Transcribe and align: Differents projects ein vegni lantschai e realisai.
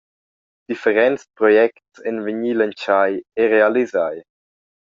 Differents 0.69 1.27
projects 1.37 2.01
ein 2.07 2.17
vegni 2.25 2.51
lantschai 2.61 3.11
e 3.41 3.43
realisai. 3.55 4.17